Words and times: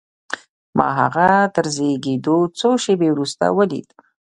ما 0.77 0.87
هغه 0.99 1.29
تر 1.55 1.65
زېږېدو 1.75 2.37
څو 2.59 2.69
شېبې 2.83 3.09
وروسته 3.11 3.45
وليد. 3.57 3.87